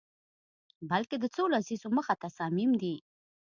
بلکه 0.89 1.15
د 1.19 1.25
څو 1.35 1.43
لسیزو 1.53 1.87
مخه 1.97 2.13
تصامیم 2.23 2.71
دي 2.81 2.95